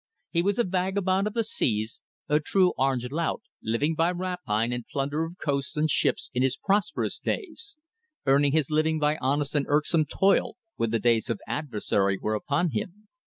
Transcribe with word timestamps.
He 0.31 0.41
was 0.41 0.57
a 0.57 0.63
vagabond 0.63 1.27
of 1.27 1.35
the 1.35 1.43
seas, 1.43 2.01
a 2.27 2.39
true 2.39 2.73
Orang 2.75 3.01
Laut, 3.11 3.43
living 3.61 3.93
by 3.93 4.11
rapine 4.11 4.73
and 4.73 4.87
plunder 4.87 5.25
of 5.25 5.37
coasts 5.37 5.77
and 5.77 5.91
ships 5.91 6.31
in 6.33 6.41
his 6.41 6.57
prosperous 6.57 7.19
days; 7.19 7.77
earning 8.25 8.51
his 8.51 8.71
living 8.71 8.97
by 8.97 9.17
honest 9.17 9.53
and 9.53 9.67
irksome 9.69 10.05
toil 10.05 10.55
when 10.75 10.89
the 10.89 10.97
days 10.97 11.29
of 11.29 11.39
adversity 11.47 12.17
were 12.19 12.33
upon 12.33 12.71
him. 12.71 13.09